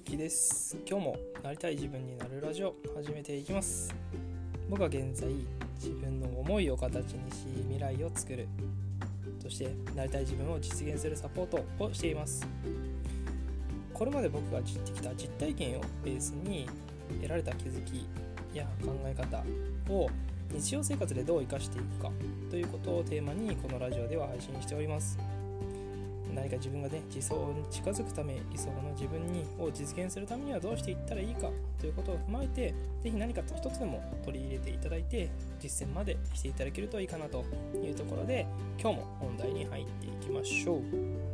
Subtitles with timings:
[0.00, 3.94] きです今日もなりたい自分になるラジオ始めていきます。
[4.68, 5.28] 僕は現在
[5.76, 8.46] 自分の思いを形にし未来を作る。
[9.42, 12.46] そしてなりたい自分を実現するサポートをしています。
[13.92, 16.68] これまで僕が知ってきた実体験をベースに
[17.20, 18.06] 得られた気づき
[18.54, 19.42] や考え方
[19.92, 20.08] を
[20.52, 22.10] 日常生活でどう生かしていくか
[22.50, 25.18] ということをテーマにこのラジオでは配信しております。
[26.38, 38.46] 何か自分がね理想に近づくため理想の自分にを実現するためにはどうしていったらいいかということを踏まえて是非何か一つでも取り入れていただいて実践までしていただけるといいかなというところで
[38.80, 41.28] 今日も本題に入っていきましょう。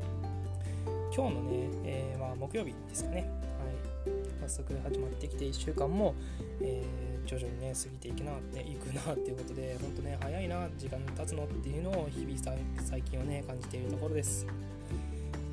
[1.15, 6.13] 今日のね、えー、まあ、木曜日ですかね、はい、早速始まってきて1週間も、
[6.61, 14.45] えー、徐々にね過ぎていくなっていくなっていうことで本当ね早いな時間経つのっていうのを日々最近はね感じているところです。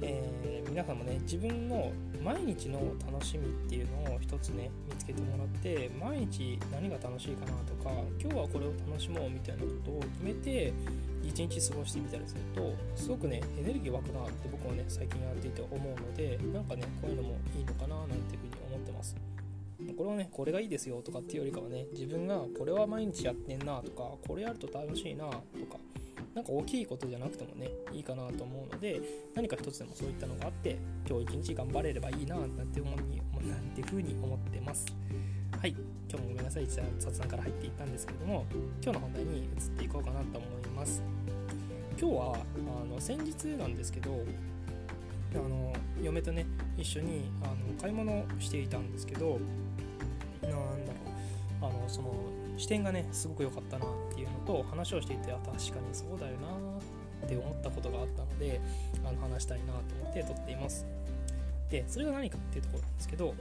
[0.02, 1.92] えー、皆さんもね自分の
[2.24, 2.80] 毎日の
[3.12, 10.74] 楽しみっていうのを一つね見つけてもらって毎日何が楽しいかなとか今日はこれを楽しもうみたいなことを決めて
[11.24, 19.16] 一日過ごしてみたりするとすごくねエネルギー湧くなって僕はね最近やっていて思うのでなんかねこういうのもいいのかななんていうふうに思ってます。
[19.98, 25.42] これはねこれがいいですよとかっていうよりかはね自分がこれは毎日やってんなとかこれやると楽しいなとか
[26.34, 29.02] なんか大きいことじゃなくてもねいいかなと思うので
[29.36, 34.86] 何か一つでもそういったのがあって今日一日頑張れればいいななんて思うになんていうふうに思ってます。
[35.60, 35.76] はい。
[36.10, 36.68] 今日もごめんなさい。
[36.68, 38.46] 雑談から入っていったんですけども
[38.84, 41.02] 今日の本題に移っていこうかなと思います。
[42.00, 44.24] 今日はあの先日なんですけど
[45.36, 46.46] あの嫁とね
[46.78, 49.40] 一緒にあの買い物していたんですけど
[50.42, 50.66] なんだろ
[51.62, 51.66] う。
[51.66, 52.14] あのその
[52.62, 55.62] 視点がねすごく良かったなっていうのと話をしていてあ確かに
[55.94, 56.48] そうだよな
[57.26, 58.62] って思ったことがあったので
[59.04, 60.86] あの話したいなと思って撮っています。
[61.72, 63.34] でそれが何かっていうところなんですけど、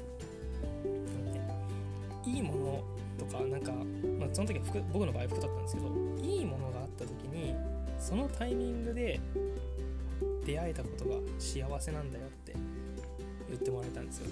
[2.25, 2.85] いいもの
[3.19, 5.89] とかなんか、まあ、その時は服僕の場合服だったんですけど
[6.23, 7.55] いいものがあった時に
[7.99, 9.21] そのタイミングで
[10.47, 12.55] 出会えたことが幸せなんだよって
[13.49, 14.29] 言ってもらえたんですよ。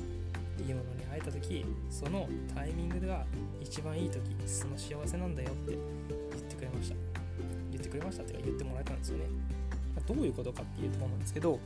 [0.66, 3.24] いいものに会えた時そのタイミングが
[3.60, 5.78] 一番いい時その幸せなんだよって
[6.30, 6.96] 言ってくれました。
[7.70, 9.24] 言ってくれましたってか言ってもらえたんですよね。
[10.06, 11.58] どういうことかっていうところなんですけど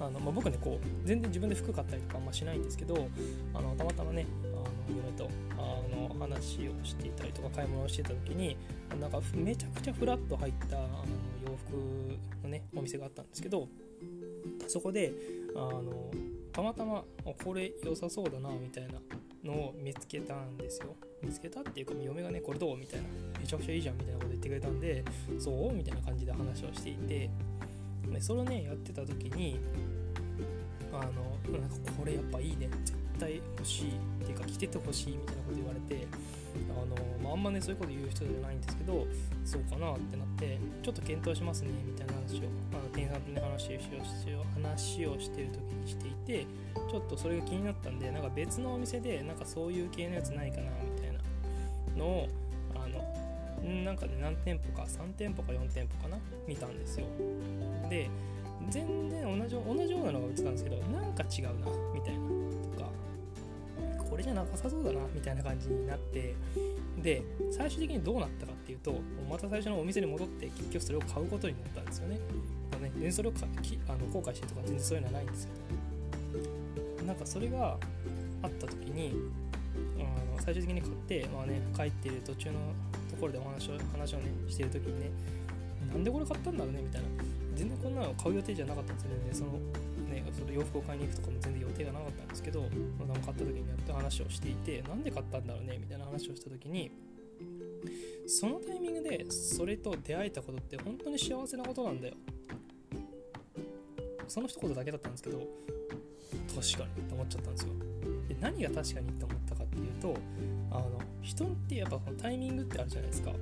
[0.00, 3.08] あの、まあ、僕ねこう全然自分で服買ったりとかあんましないんですけど
[3.54, 8.56] あのたまたまねあの嫁とあの話をしていたりとか買い物をしてた時に
[9.00, 10.88] なんかめちゃくちゃフラッと入ったあの
[11.44, 13.68] 洋服のねお店があったんですけど
[14.66, 15.12] そこで
[15.54, 16.10] あの
[16.56, 17.04] たまたま
[17.44, 18.94] これ良さそうだなみたいな
[19.44, 20.96] のを見つけたんですよ。
[21.22, 22.78] 見つけたっていうか嫁がねこれどう？
[22.78, 23.06] みたいな。
[23.38, 25.04] めちゃくちゃいいじゃんみたいなこと言ってくれたんで
[25.38, 25.72] そう？
[25.74, 27.28] みたいな感じで話をしていて。
[28.10, 29.60] でそれをねやってた時に
[30.92, 36.06] あのなんかこれやっぱいいね絶対欲しいっていうか着ててほしいみたいなこと言われて
[36.70, 39.06] あの、まあ、あんまねそういうこと言う人じゃないんですけど
[39.44, 43.88] そうかなってなってちょっと検討しますねみたいな話をあの店員さんとね話をし
[44.54, 46.46] 話をしてる時にしていて
[46.90, 51.18] ちょっとそれが気になったんでなんか別のお店でなんかそういう系のやつないかなみたいな
[51.96, 52.28] のを
[52.74, 57.06] あのなんかね何店舗か3店舗か4店舗かな見たんですよ。
[57.88, 58.08] で
[58.68, 61.52] 全然同じ同じようなのが売ってたんですけどなんか違うな
[61.94, 62.20] みたいな。
[64.16, 66.34] これじゃなさそうだなみたいな感じになって
[67.02, 67.22] で
[67.52, 68.94] 最終的にどうなったかっていうと
[69.28, 72.18] また最初のお店に戻って結局それを買うことになったんですよね。
[72.72, 75.50] あのね全然それをかきあの後悔してとか全然そういうのはないんですよ
[77.06, 77.76] なんかそれが
[78.40, 79.12] あった時に
[79.98, 80.02] あ
[80.34, 82.58] の最終的に買って、まあね、帰ってる途中の
[83.10, 85.10] ところでお話を話をねしてる時にね
[85.92, 87.08] なんでこれ買ったんだろうねみたいな。
[87.56, 89.16] 全然こんなの買う予定じゃなかったんですよね。
[89.32, 89.50] その
[90.36, 92.66] その洋服を買いに行くとかも全然予定がなかったんですけど、ま
[93.14, 96.90] あ、買った時にやっと話をしていてなんで買ったんだろうねみたいな話をした時に
[98.26, 102.14] そのタイミングでそれと出会えたことって本当に幸せなことなんだよ。
[104.28, 107.72] その一言だけだったんですけど確かにって思っちゃったんですよ。
[108.28, 110.14] で何が確かにって思ったかっていうと
[110.72, 113.32] あの人ってやっぱこのタイミングってあるじゃないですか。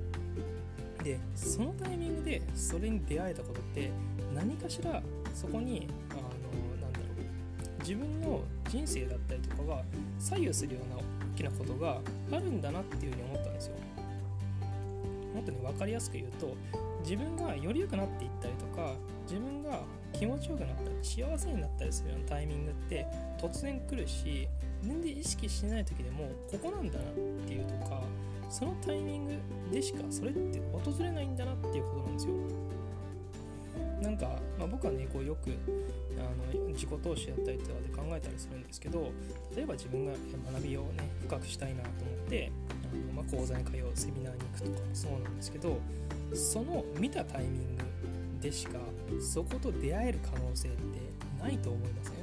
[1.03, 3.91] でそのタイミングでそれに出会えたことって
[4.33, 5.01] 何かしら
[5.33, 5.87] そこに
[7.87, 9.83] 自分の人生だったりとかが
[10.17, 12.01] 左右するような大きなことが
[12.31, 13.75] あるんだなっていうふうに思ったんですよ。
[15.35, 16.55] もっとね分かりやすく言うと
[17.03, 18.93] 自分がより良くなっていったりとか
[19.29, 19.81] 自分が
[20.13, 23.05] 気持ちよくなったり幸せになったりするようなタイミングって
[23.39, 24.47] 突然来るし
[24.81, 27.13] 全然意識しない時でもここなんだなっ
[27.45, 28.01] ていうとか
[28.49, 29.33] そのタイミング
[29.71, 32.33] でしかそれって訪れないんだなっていうことなんですよ。
[34.01, 34.27] なんか、
[34.57, 35.51] まあ、僕はねこうよく
[36.17, 39.11] あの自己投資だったりとかで考えたりするんですけど
[39.55, 40.11] 例えば自分が
[40.51, 42.51] 学びをね深くしたいなと思って
[42.93, 45.79] あの、まあ、講座に通うセミナーに行くとかもそうなんですけど
[46.33, 47.83] その見たタイミング
[48.41, 48.79] でしか
[49.19, 50.77] そこと出会える可能性って
[51.41, 52.19] ないと思いません、うん、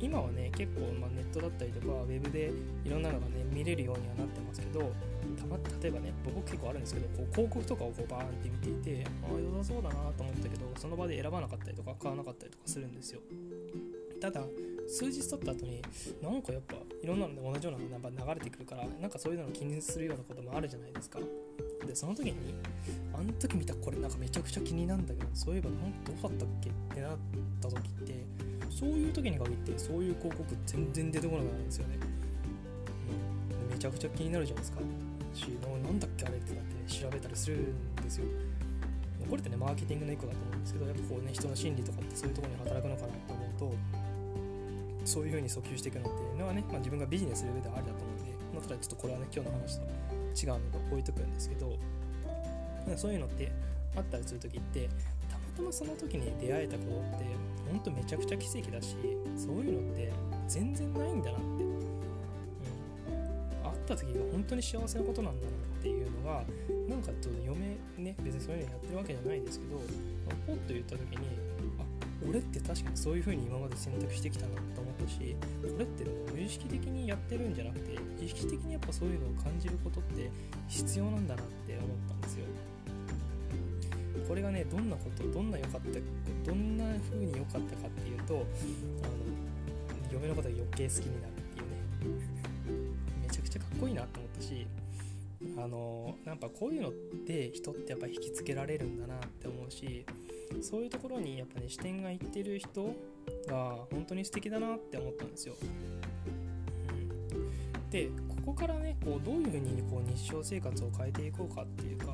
[0.00, 2.52] 今はね結構、まあ、ネットだったりとかウェブで
[2.84, 4.92] いろんなのがね見れるようにはなってますけど
[5.38, 13.20] たま例えばね僕結構あるんですけどこう広告とかをこうバーンって見ていてああ良さそうだなと思ったけどその場で選ばなかったりとか買わなかったりとかするんですよ。
[14.20, 14.42] ただ
[14.88, 15.80] 数日経った後に
[16.20, 21.20] なんかやっぱいろんなので同じようなのが流れてくるからなんかそういうのを気にするようなこともあるじゃないですか。
[21.86, 22.54] でその時に
[23.14, 27.16] あの時見たこれなんかめちゃくちゃ気になるんだけどそういえばなんどうだったっけってなっ
[27.60, 28.26] た時って
[28.70, 31.98] そういう時に限ってそういう広告全然出てこなくなるんですよね、
[33.64, 34.80] うん、めちゃくちゃ気になるじゃないですか。
[35.34, 38.24] しなんだっけあれってなって調べたりするんですよ。
[39.28, 43.74] これってねマーケティングの一個だと思うんですけどやっぱこうね人の心理とかってそういうとこに働くのかなと思うと
[45.04, 49.84] そういう風に訴求していくのっていうのはね、まあ、自分がビジネスする上ではありだと思うんで、まあ、ただちょっとこれはね今日の話と
[50.38, 51.76] 違うので置いとくんですけど
[52.96, 53.52] そういうのって
[53.96, 54.88] あったりする時って
[55.28, 57.26] たまたまその時に出会えたことって
[57.68, 58.96] ほんとめちゃくちゃ奇跡だし
[59.36, 60.12] そういうのって
[60.46, 61.77] 全然ないんだなって、
[63.94, 66.44] った時が本当に幸せなことなんだなっていうのが
[66.88, 67.56] なんかちょっと嫁
[67.96, 69.80] ね別にそういうのやってるわけじゃないですけど
[70.46, 71.26] ポッと言った時に
[71.80, 71.84] あ
[72.28, 80.30] 俺って確かにそういう風に今まで選択してきたなと思ったしこれって無意識的にやってるんじゃなくて意識的にやっぱそういうのを感じることって
[80.68, 82.44] 必要なんだなって思ったんですよ。
[84.26, 91.47] これがねどんなことどんな良かったどんな風に良かったかっていうとあの嫁のことが余計好きになる。
[93.78, 94.66] こいいなと思ったし
[95.56, 100.04] あのなんかこういうのって人ってやっぱ引きつけられるんだなって思うし
[100.60, 102.92] そういうところにやっぱね視点がいってる人
[103.46, 105.54] が本当に素敵だなって思ったんですよ。
[105.60, 105.64] う
[107.78, 112.12] ん、でここからねこうどういうふうにこう日常生活を変えていこうかっていうかあ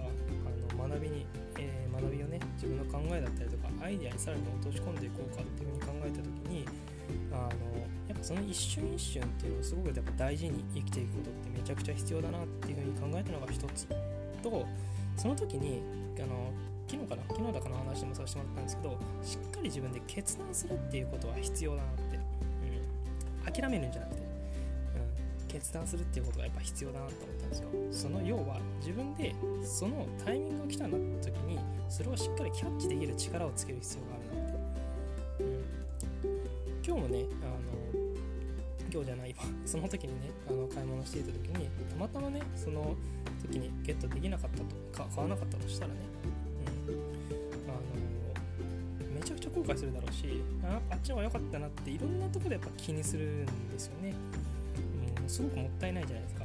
[0.82, 1.26] の学びに、
[1.58, 6.66] えー、学びをね自分の考えだったりとかアイデアにさらに落とし込んでいこうかっていうふうに考えた時に
[7.32, 13.86] あのやっぱその一瞬一瞬っていうのをすごくやっぱ大事に生きていくことってめちゃくちゃ必要だなっていうふうに考えたのが一つ
[14.42, 14.66] と
[15.16, 15.80] その時に
[16.18, 16.52] あの
[16.86, 22.18] 昨日かな昨日だかの話でもさせてもらったんですけどしっかり自分で決断するっていうことは必要だなって、
[23.46, 27.68] うん、諦めるんじゃなくて、うん、決断するっていうことがやっぱ必要だなと思ったんですよ。
[27.90, 29.34] その要は自分で
[29.64, 31.58] そのタイミングが来たなった時に
[31.88, 34.23] それをしっかりキャッチできる力をつける必要がある。
[38.94, 39.42] 今日じゃないわ。
[39.66, 42.94] その時にねあの買い物していた時にたまたまねその
[43.42, 44.64] 時にゲットできなかったと
[44.96, 46.00] か買わなかったとしたらね
[46.86, 54.14] うん、あのめちゃくちゃ後悔するだろうしああっちの方が良かったなっていろんなとこでやっぱ気にするんですよね、
[55.22, 56.44] うん、すごくもったいないじゃないですか。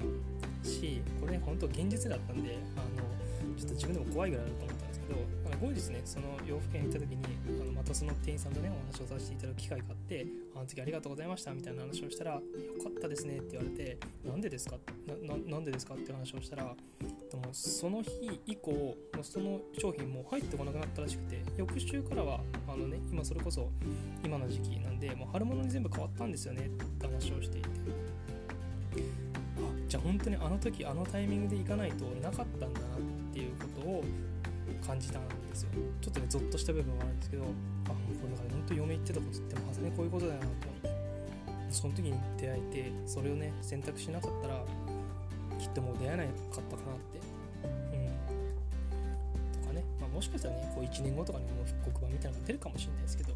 [0.63, 3.28] しこれ本当現実だったんであの
[3.59, 7.23] ちょっと自分でも怖いぐらいだと思ったんですけどあの後日ねその洋服屋に行った時に
[7.61, 10.25] あのまたその店員さんとねお話をさせていただく機会があって
[10.55, 12.41] あの時ありがとうございましたみたいな話をしたらよ
[12.81, 14.77] かったですねって言われてなんでですか
[15.27, 16.73] ななんでですかって話をしたら
[17.03, 23.69] でもその日以降その商品も入ってこなくなったらしくて翌週からはあの、ね、今それこそ
[24.23, 27.69] 今の時期なんでもう春物に全部変わったんですよねって話をしていて。
[28.95, 34.03] あじゃあ本当にあの時あのタイミングで行かないとなかったんだなっていうことを
[34.85, 35.69] 感じたんですよ
[36.01, 37.95] ちょっとねゾッとした部分はあるんですけどあこ
[38.27, 44.65] れだから本当嫁言ってたことってまさにこういうことだよなと思ってその時に出会えてそれをね選択しなかったら
[45.59, 46.33] きっともう出会えなかっ
[46.71, 47.19] たかなって。
[47.91, 49.61] うん。
[49.61, 53.33] とかね、まあ、もしかしたらね、こう1年後とかにも復刻版みたいなのが出るかもしれないですけど、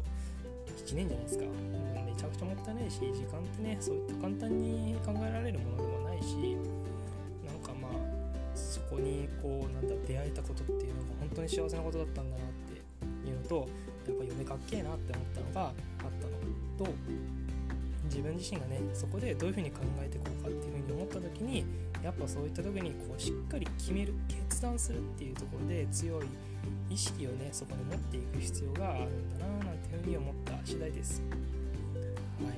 [0.72, 1.44] 1年じゃないですか。
[1.44, 6.56] うんめちゃくちゃもったいないし、時間ってね、そういった簡単に考えられるものでもないし、
[9.04, 12.48] にこう、なんだ、出会えたことっていうのが本当に幸せなことだったんだなっ
[13.22, 13.68] ていうのと、
[14.08, 15.74] やっぱ嫁かっけえなって思ったのがあっ
[16.76, 16.94] たのと、
[18.04, 21.64] 自分自身がねそこでどういうふうに考えていこうかっていうふうに思った時に
[22.02, 26.26] やっぱそういった時にこうしっかり決める決断するっていうところで強い
[26.90, 31.22] 意識をねそこに持っていく必要があるんだななんていうふうに思った次第です。
[32.44, 32.54] はい。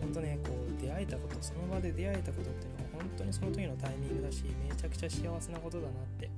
[0.00, 6.30] 本当ねこう出会えたことその場で出会えたことっていうのは本当にその時のタイミングだしめちゃくちゃ幸せなことだなって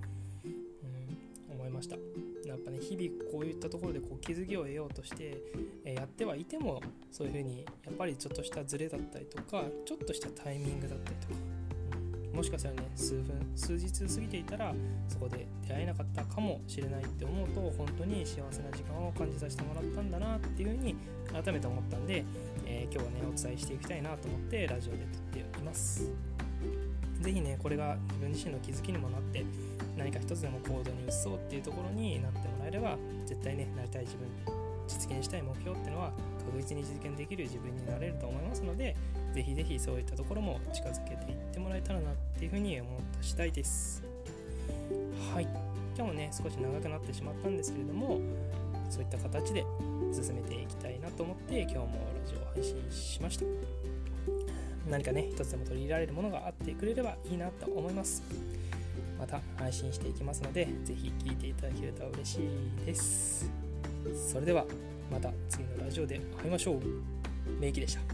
[0.45, 1.97] うん思いました。
[2.47, 5.43] やっぱね日々こういったところでこう気づきを得ようとして、
[5.85, 11.35] えやってはいてもそういうふうにやっぱりちょっとしたズレだったりとかちょっとしたタイミングだったりとか
[12.35, 14.75] もしかしたらね数分数日過ぎていたら
[15.09, 20.97] そこで出会えなかったかもしれないって思うと本当に幸せな時間を感じさせてもらったんだなっていうふうに
[21.33, 22.25] 改めて思ったんで、
[22.67, 25.05] えー、今日はねお伝えしていきたいなと思ってラジオで撮
[25.39, 26.34] っています。
[27.25, 29.47] 是非ねこれが自分自身の気づきにもなって
[29.97, 34.29] 何か一つでも行動に移そうっていうところになってもらえれば絶対ねなりたい自分
[34.87, 36.13] 実現したい目標ってのは
[36.45, 38.95] 確実に実現できる自分になれると思いますので
[39.35, 44.03] ぜひぜひそういったところも近づけていってもらえたらなっていうふうに思った次第です。
[45.33, 45.45] はい。
[45.97, 48.21] 今日もね少し長くなってしまったんですけれども
[48.91, 49.65] そういった形で
[50.13, 53.84] 進めていきたいなと思って今日もラジオを配信しました。
[54.89, 58.23] 何かね一つでも取り入れられるものがあってくれればいいなと思います
[59.19, 62.41] また配信していきますので是非聴いていただけると嬉し
[62.83, 63.51] いです
[64.33, 64.65] それでは
[65.11, 66.81] また次のラジオで会いましょう。
[67.61, 68.14] メイキでした。